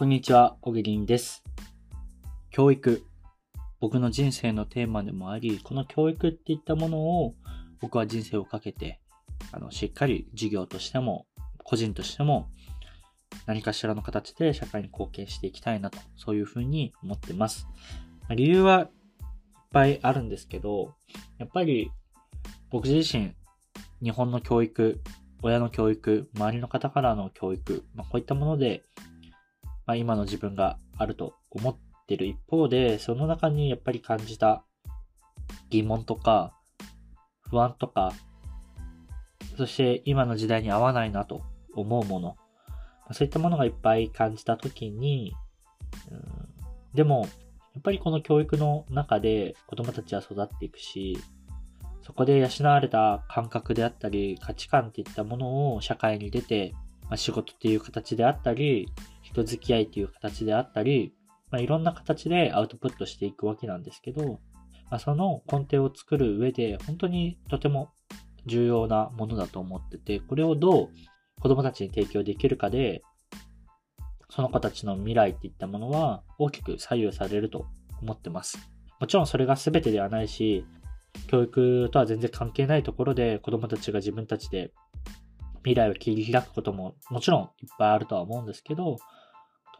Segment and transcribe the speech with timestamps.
[0.00, 1.44] こんにちは、おげりんです。
[2.48, 3.04] 教育。
[3.80, 7.34] 僕の人生のテーマでもあり、この教育っていったものを
[7.82, 8.98] 僕は人生をかけて、
[9.52, 11.26] あの、しっかり事業としても、
[11.64, 12.48] 個人としても、
[13.44, 17.68] 何かしらの形で社会に貢献していきたいなと、そういうふうに思ってます。
[18.30, 18.88] 理由はいっ
[19.70, 20.94] ぱいあるんですけど、
[21.36, 21.92] やっぱり
[22.70, 23.34] 僕自身、
[24.02, 25.02] 日本の教育、
[25.42, 28.82] 親の教育、周りの方からの教育、まあ、こういったもので、
[29.90, 31.76] まあ、今の自分があると思っ
[32.06, 34.64] てる一方で、その中にやっぱり感じた
[35.68, 36.54] 疑問とか、
[37.48, 38.12] 不安とか、
[39.56, 41.42] そして今の時代に合わないなと
[41.74, 42.36] 思うもの、
[43.08, 45.34] まそういったものがいっぱい感じたときに、
[46.12, 47.22] うんでも、
[47.74, 51.18] やっぱりこの教育の中で子供たちは育っていくし、
[52.02, 58.88] そこで養われた感覚であったり、価値観っていったものを社会に出て、まあ、仕事っていう形であったり、
[59.32, 61.14] 人付き合いっていう形であったり、
[61.50, 64.40] まあ、いろんな形でアウトプットしていくわけなんですけど、
[64.90, 67.90] まあ、その根底を作る上で、本当にとても
[68.46, 70.88] 重要なものだと思ってて、これをどう
[71.40, 73.02] 子供たちに提供できるかで、
[74.28, 77.66] その子たちの未来っていったものは大きく左右されると
[78.00, 78.58] 思ってます。
[79.00, 80.64] もちろんそれが全てではないし、
[81.26, 84.72] 教育とは全然関係ないところで子供たちが自分たちで
[85.58, 88.96] 未来を切り開くことももちろんいっぱいあるとは思うんですけど、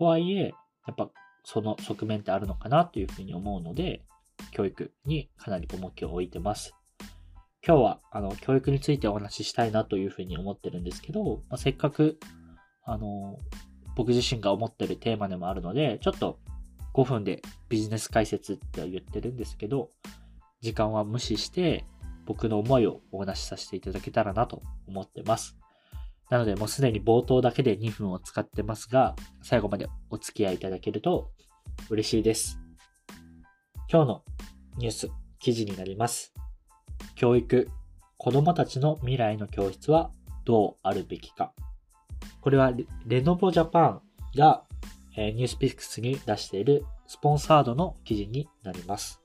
[0.00, 0.54] とはいえ、
[0.86, 1.10] やっぱ
[1.44, 4.02] その側面ってあるのかなというふうに思うので、
[4.50, 6.74] 教育にかなり重きを置いてます。
[7.62, 12.18] 今日はあの教育についてお話ししたいなというふうに思ってるんですけど、まあ、せっかく
[12.86, 13.36] あの
[13.94, 16.38] 僕自身が思ってるテーマでもあるので、ちょっと
[16.94, 19.90] 5分でビジネス解説って言ってるんですけど、
[20.62, 21.84] 時間は無視して
[22.24, 25.58] 僕の思いをお話しさせていただけたらなと思ってます。
[26.30, 31.32] なのでもうすでに冒頭だけで2分を使ってますが、最後までお付き合いいただけると
[31.90, 32.60] 嬉しいです。
[33.92, 34.24] 今日の
[34.78, 35.10] ニュース、
[35.40, 36.32] 記事になります。
[37.16, 37.68] 教育、
[38.16, 40.12] 子供たちの未来の教室は
[40.44, 41.52] どうあるべきか。
[42.40, 44.02] これはレレノボジャパン
[44.36, 44.62] が、
[45.16, 49.20] えニュースピックスに出しているスポンサードの記事になります。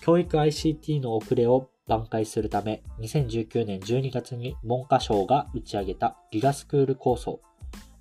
[0.00, 7.40] 教育 ICT の遅れを挽回するため、2019年12月に文科省が打ち上げたギガスクール構想。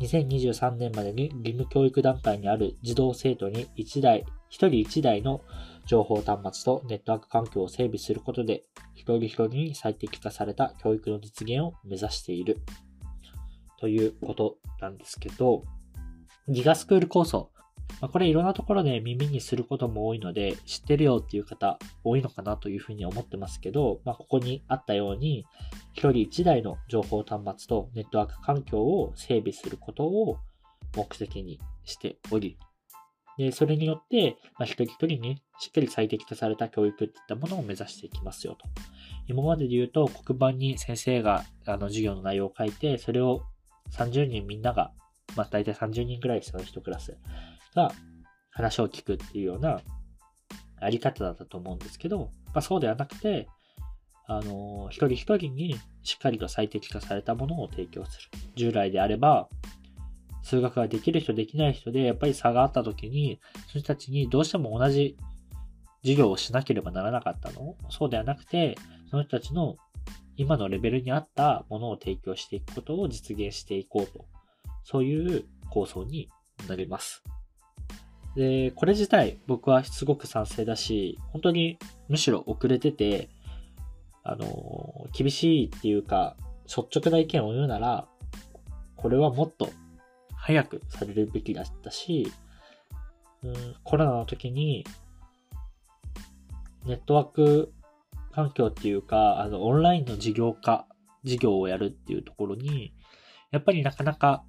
[0.00, 5.42] 2023年までに義務教育段階にある児童生徒に1台、1人1台の
[5.86, 8.64] 情報端末とネットワーク環境を整備することで、
[8.94, 12.60] 一人一人に最適化された教育の実現を目指している。
[13.78, 15.64] ということなんですけど、
[16.48, 17.50] ギガスクール構想。
[18.00, 25.46] まあ、これいろんなところで耳にすることも多いので、知ってるよっていう方多いのかなというふうに思ってますけど、まあ、ここにあったように、
[25.92, 30.38] 一人一台の情報端末とネットワーク環境を整備することを
[30.94, 32.58] 目的にしており、
[33.38, 38.66] で、それによって、まあ、一人一人にしっかり最適化された教育っていったものを目指していきますよと。
[39.26, 43.42] 今までで言うと、黒板に先生があの授業の内容を書いて、それを
[43.92, 44.92] 30人みんなが、
[45.36, 47.16] まあ大体30人くらいですよ、一クラス
[47.76, 47.92] が
[48.50, 49.80] 話を聞くっていうような
[50.80, 53.46] あり方だったと思うんですけど、まあそうではなくて、
[54.26, 58.28] あの、一人一人にしっかりと最適化されたものを提供する。
[58.56, 59.48] 従来であれば、
[60.42, 63.38] 数学ができる人、できない人で、やっぱり差があった時に、
[63.68, 65.16] その人たちにどうしても同じ
[66.02, 68.76] 授業をしなければならなかったのそうではなくて、
[69.10, 69.76] その人たちの
[70.36, 74.24] 今のレベルに合ったものを提供していくことを実現していこうと。
[74.84, 76.28] そういう構想に
[76.68, 77.24] なります。
[78.36, 83.30] で、これ自体僕はすごく賛成だし、本当にむしろ遅れてて、
[84.22, 88.06] あの、厳しいっていうか、率直な意見を言うなら、
[88.96, 89.70] これはもっと
[90.36, 92.30] 早くされるべきだったし、
[93.42, 94.84] うん、コロナの時に、
[96.84, 97.72] ネットワーク
[98.32, 100.86] 環境っていうか、あの、オンラインの事業化、
[101.24, 102.92] 事業をやるっていうところに、
[103.50, 104.44] やっぱりなかなか、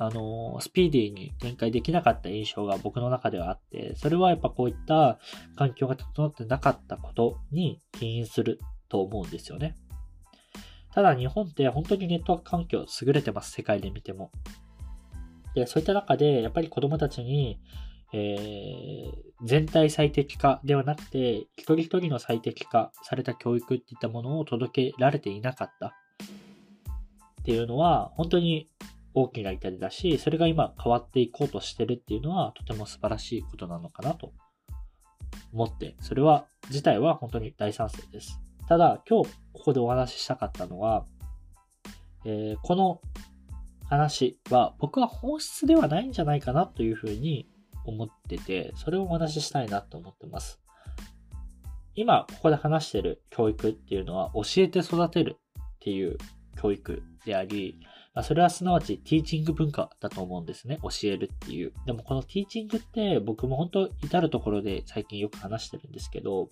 [0.00, 5.18] あの、スピーディーに展開できなかった印象が僕の中ではあって、それはやっぱこういった
[5.56, 9.76] 環境が整ってなかったことに起因すると思うんですよね。
[10.94, 14.30] ただ日本って本当にネットワーク環境優れてます、世界で見ても。
[15.54, 17.60] で、そういった中で、やっぱり子供たちに、
[18.12, 28.68] えー全体最適化ではなくて、一人一人の最適化された教育っていったものを届けられていなかったっていうのは、本当に
[29.14, 34.32] 大きな痛手だし、それが今変わっていこうとしてるっていうのは、とても素晴らしいことなのかなと
[35.52, 38.40] 思って、それは、自体は本当に大賛成です。
[38.68, 41.04] ただ、今日ここでお話ししたかったのは、
[42.24, 43.00] えーこの
[43.88, 47.48] 話は僕は本質ではないんじゃないかなというふうに
[47.86, 50.60] 思ってて、それをお話ししたいなと思ってます。
[51.94, 56.18] 今、ここで話してる教育っていうのは、教えて育てるっていう
[56.60, 57.80] 教育であり、
[58.18, 60.80] まあ、それはすなわちティーチング文化だと思うんですね。
[60.82, 61.72] 教えるっていう。
[61.86, 66.48] でもこのティーチングって僕も本当至るところで最近よく話してるんですけど、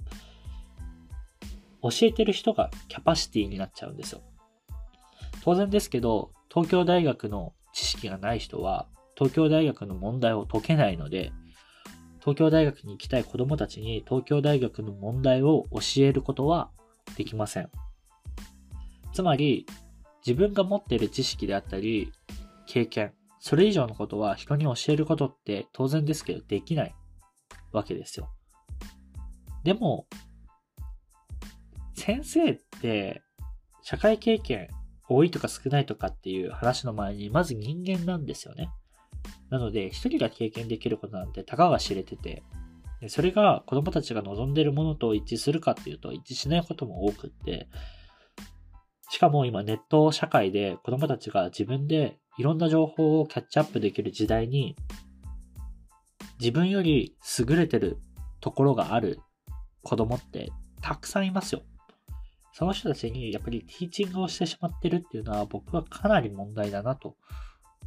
[1.83, 4.23] 教えてる人がキャパシティになっちゃうんですよ。
[5.43, 8.87] 当然ですけど、東京大学の知識がない人は、
[9.17, 11.33] 東京大学の問題を解けないので、
[12.21, 16.71] 東京大学に行きたい子供たちに東京大学の問題を教えることは
[17.17, 17.71] できません。
[19.12, 19.67] つまり、
[20.26, 22.11] 自分が持っている知識であったり、
[22.67, 26.94] 経験、それ以上のことは人に教えることって当然ですけどできない
[27.73, 28.28] わけですよ。
[29.62, 30.06] でも、
[31.94, 33.23] 先生って
[33.82, 34.69] 社会経験
[35.08, 38.69] 多いとか少ないとかっていう話の前に、まず人間なんですよね。
[39.50, 42.43] なので、一人が経験できることなんてたかが知れてて、
[43.08, 47.69] それが子供たちが望んでいるものと一致するかっていうと一致しないことも多くって、
[49.08, 54.76] しかも今ネット社会で子供たちが自分でいろんな情報をキャッチアップできる時代に、
[56.38, 57.99] 自分より優れてる
[58.41, 59.20] ところがある
[59.82, 60.50] 子供って
[60.82, 61.62] たくさんいますよ。
[62.53, 67.17] その人たちにやっぱりティーチングをしてしまってるっていうのは僕はかなり問題だなと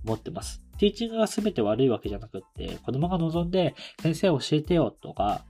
[0.05, 0.61] 思ってます。
[0.77, 5.43] ティーチングが全て悪いわけじゃなくって、子供が望んで先生教えてよとか、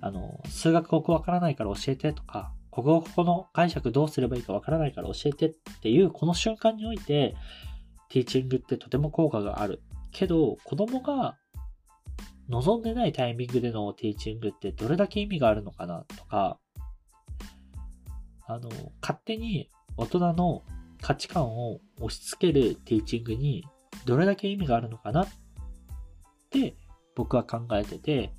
[0.00, 7.36] あの、数学ここわからないから教えてとか、ここここの解釈どうすればいいかわからないから教えてっていうこの瞬間において、
[8.08, 9.80] ティーチングってとても効果がある。
[10.10, 11.36] けど、子供が
[12.48, 16.58] 望んでないタイミングでのティーチングってどれだけ意味があるのかなとか、
[18.48, 18.68] あの、
[19.00, 20.64] 勝手に大人の
[21.00, 23.64] 価値観を押し付けるティーチングに
[24.04, 25.28] どれだけ意味があるのかなっ
[26.50, 26.76] て
[27.14, 28.32] 僕は考えてて、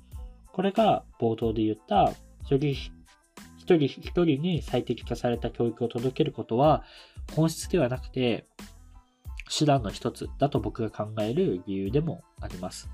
[0.52, 2.12] これが冒頭で言った
[3.66, 6.84] 一人一人に最適化された教育を届けることは
[7.34, 8.46] 本質ではなくて
[9.56, 12.88] 手段の一つだと僕が考える理由でもあります。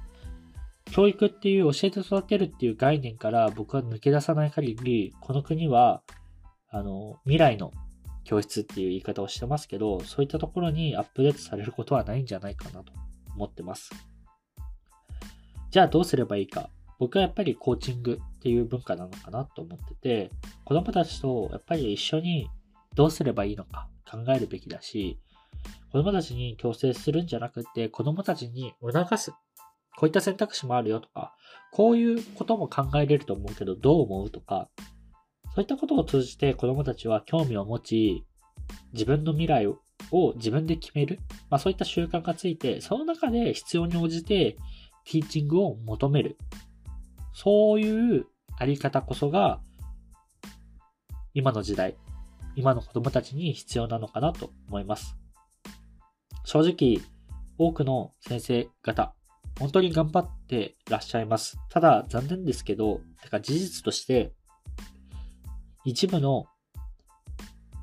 [0.91, 6.03] 教育っていう教えて育てるっていう概念から僕は抜け出さない限り、この国は
[6.69, 7.71] あの、未来の
[8.25, 12.93] 教室っていう言い方をしてますけど、そういったところにアップデートされることはないんじゃないかなと
[13.37, 13.91] 思ってます。
[15.71, 16.71] じゃあどうすればいいか。
[16.99, 20.31] 僕はやっぱりコーチングっていう文化なのかなと思ってて、
[20.65, 22.49] 子供たちとやっぱり一緒に
[22.95, 25.19] どうすればいいのか考えるべきだし、
[25.91, 29.33] 子供たちに強制するんじゃなくて、子供たちに促す。
[29.97, 31.35] こういった選択肢もあるよとか、
[31.71, 34.69] こういうことも考えれると思うけど、どう思うとか、
[35.55, 38.25] そういったことを通じて子供たちは興味を持ち、
[38.95, 39.79] 自分の未来を
[40.37, 41.19] 自分で決める、
[41.51, 44.57] まあ、そういった習慣がついて、その中で必要に応じて
[45.05, 46.39] ティーチングを求める。
[47.33, 48.27] そういう
[48.57, 49.61] あり方こそが、
[51.35, 51.97] 今の時代、
[52.57, 55.17] 今の子供たちに必要なのかなと思います。
[56.45, 57.01] 正直、
[57.59, 59.15] 多くの先生方、
[59.59, 61.59] 本当に頑張ってらっしゃいます。
[61.71, 64.33] ただ、残念ですけど、てか事実として、
[65.85, 66.47] 一部の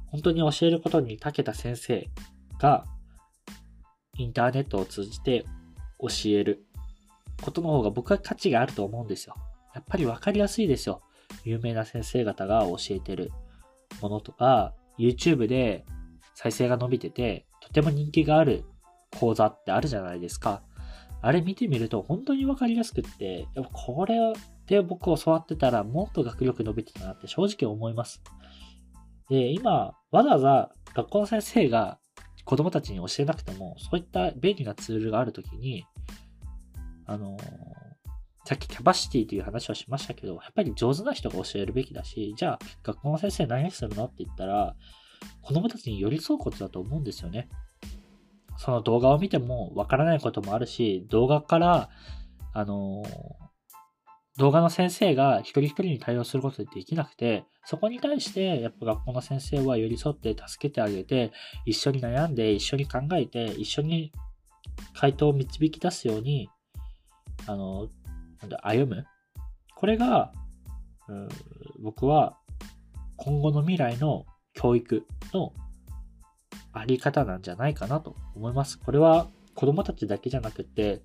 [0.08, 2.10] 本当に教えることに長けた先生
[2.60, 2.86] が
[4.18, 5.46] インターネットを通じて
[6.00, 6.66] 教える
[7.42, 9.36] ことの方が僕は価値があると思うんですよ。
[9.74, 11.02] やっぱりわかりやすいですよ。
[11.44, 13.32] 有名な先生方が教えてる
[14.02, 15.86] ものとか、YouTube で
[16.36, 18.64] 再生が伸びてて、とても人気がある
[19.20, 20.62] 講座ってあるじゃないですか。
[21.22, 24.16] あれ見てみると本当にわかりやすくって、やっぱこれ
[24.68, 28.22] で僕教わってたらもっと学力伸びてたなって正直思います。
[29.30, 32.00] で、今、わざわざ学校の先生が
[32.46, 35.86] 子供たちに教えなくても、そういった便利なツールがあるときに、
[37.10, 37.38] あの、
[38.46, 44.76] さっきキャパシティという話をしましたけど、やっぱり上手な人が教えるべきだし、じゃあ学校の先生何するのって言ったら、
[45.42, 47.50] 子供たちに寄り添うことだと思うんですよね。
[48.58, 51.90] その動画を見てもわからないこともあるし、動画から、
[52.54, 53.04] あの
[54.38, 61.32] 動画の先生が一人一人に対応することでできなくて、そこに対して、やっぱ学校の先生は寄り添って助けてあげて、
[61.66, 64.12] 一緒に悩んで、一緒に考えて、一緒に
[64.94, 66.50] 回答を導き出すように、
[67.48, 67.88] あの、
[68.42, 69.06] なんだ、歩む？
[69.76, 70.32] これが、
[71.08, 71.30] うん、
[71.82, 72.38] 僕は
[73.18, 75.54] 今後の未来の教育の
[76.74, 78.78] あり方なんじゃないかなと思います。
[78.78, 81.02] これは子供たちだけじゃなくて、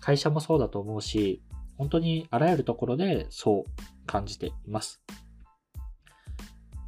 [0.00, 1.42] 会社もそうだと思うし、
[1.78, 5.02] 本当にあらゆるところでそう感じています。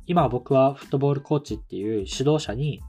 [0.07, 2.83] 今僕はフットボールコーチっていう指導者に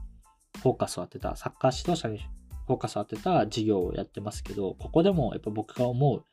[0.62, 2.20] フォーカスを当てた、サッカー指導者に
[2.66, 6.24] フォーカス当てた授業をやってますけど、ここでもやっぱ僕が思う、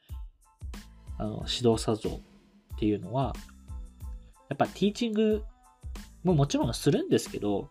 [1.18, 3.36] あの、指導者像っていうのは、
[4.50, 5.44] やっぱティーチング
[6.24, 7.70] ももちろんするんですけど、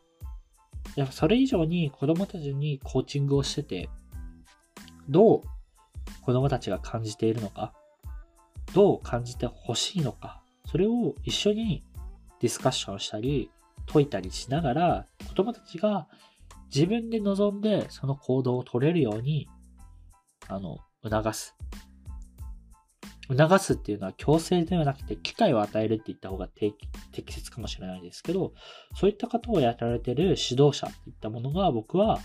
[0.96, 3.88] やっぱそれ以上に子供たちにコーチングをしてて、
[5.08, 5.42] どう
[6.22, 7.72] 子供たちが感じているのか、
[8.74, 11.82] どう感じてほしいのか、それを一緒に
[12.40, 13.50] ディスカッションしたり、
[13.92, 16.06] 解いたりしながら、子供たちが
[16.74, 19.48] 自分で望んでその行動を取れるように、
[20.48, 21.56] あの、促す。
[23.28, 26.88] 促すっていうのは強制ではなくて、機会を与えるって言った方が適
[27.32, 28.52] 切かもしれないですけど、
[28.94, 32.18] そういったことをやられてる指導者っていったものが僕は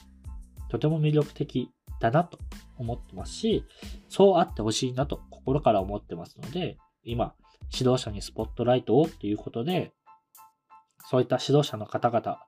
[0.69, 2.39] とても魅力的だなと
[2.77, 3.63] 思ってますし、
[4.09, 7.33] そうあってほしいなと心から思ってますので、今、
[7.73, 9.93] 指導者にスポットライトをっていうことで、
[11.09, 12.39] そういった指導者の方々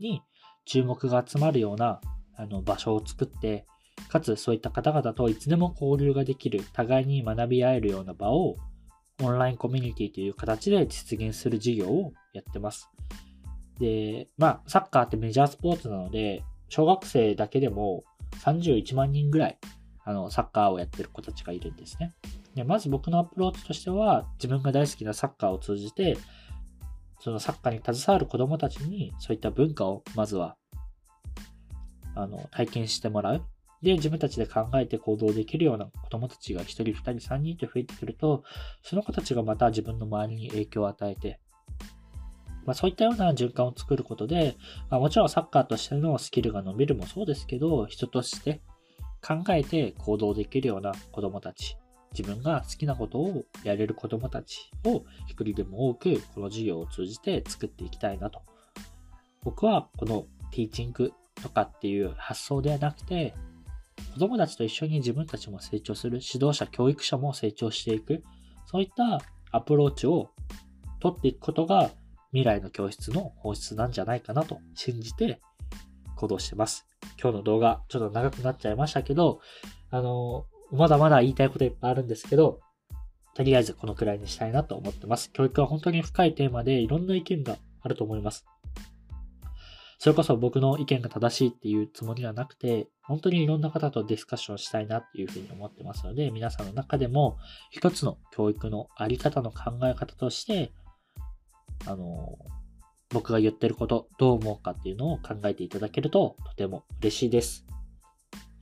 [0.00, 0.22] に
[0.64, 2.00] 注目が集まるような
[2.36, 3.66] あの場所を作って、
[4.08, 8.56] かつそういった方々といつでも交流ができる、互いに学び合えるような場を
[9.22, 12.88] オンラインコミュニティという形で実現する事業をやってます。
[13.80, 18.04] で、まあ、サッカーってメジャースポーツなので、小学生だけでも
[18.42, 19.58] 31万人ぐらい、
[20.04, 22.12] あの、サッカーをやってる子たちがいるんですね。
[22.54, 26.16] で、まず僕のアプローチとしては、自分が大好きなサッカーを通じて、
[27.20, 30.56] そのサッカーに携わる子供たちに、そういった文化を、まずは、
[32.14, 33.42] あの、体験してもらう。
[33.82, 38.42] で、自分たちで考えて行動できるような子供たちが1人、2人、3人って増えてくると、
[38.82, 41.40] その子たちがまた自分の周りに影響を与えて、
[42.68, 44.56] まあ、そういったような循環を作ることで、
[44.90, 48.60] まあ、もちろんサッカーとしてのスキルが伸びるもそうですけど、人として
[49.26, 51.78] 考えて行動できるような子供たち、
[52.12, 58.42] 自分が好きなことをやれる子供たちを一人でも多くこの授業を通じて作っていきたいなと。
[59.42, 61.12] 僕はこのティーチング
[61.42, 63.34] とかっていう発想ではなくて、
[64.14, 68.24] 子供たちと一緒に自分たちも成長する、指導者、教育者も成長していく、
[68.66, 70.30] そういったアプローチを
[71.00, 71.90] 取っていくことが
[72.32, 75.40] 未来の教室の本質なんじゃないかなと信じて
[76.16, 76.86] 行動してます。
[77.20, 79.40] 今日の動画ちょっと長くなっちゃいましたけど、
[79.90, 82.60] あの、まだまだ言いたいこといっぱいあるんですけど、
[83.34, 85.30] とりあえずこのくらいにしたいなと思ってます。
[85.32, 88.46] 教育は本当に深いテーマでいろんな意見があると思います。
[90.00, 97.36] それこそ僕の意見が正しいっていうつもりはなくて、本当にいろんな方とディスカッションしたいなっていうふうに思ってますので、皆さんの中でも
[97.70, 100.70] 一つの教育のあり方の考え方として、
[101.86, 102.38] あの、
[103.10, 107.66] 僕が言ってること、どう思うかっていうのを考えていただけるととても嬉しいです。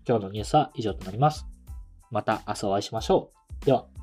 [0.09, 1.56] 今日のニュースは以上となります。
[2.11, 3.31] また明日お会いしましょ
[3.63, 3.67] う。
[3.67, 3.96] では。